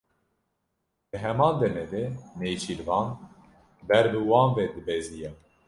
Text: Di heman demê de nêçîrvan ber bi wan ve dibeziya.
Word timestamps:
Di 1.09 1.17
heman 1.23 1.53
demê 1.61 1.85
de 1.91 2.03
nêçîrvan 2.39 3.07
ber 3.89 4.05
bi 4.13 4.19
wan 4.29 4.49
ve 4.57 4.65
dibeziya. 4.75 5.31